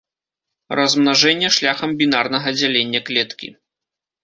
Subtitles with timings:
[0.79, 3.55] Размнажэнне шляхам бінарнага дзялення клеткі.